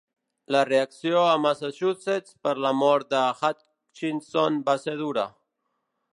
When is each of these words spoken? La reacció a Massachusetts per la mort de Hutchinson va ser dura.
La 0.53 0.61
reacció 0.69 1.19
a 1.33 1.35
Massachusetts 1.43 2.33
per 2.47 2.55
la 2.67 2.73
mort 2.79 3.09
de 3.15 3.21
Hutchinson 3.43 4.61
va 4.73 4.79
ser 4.87 4.97
dura. 5.05 5.29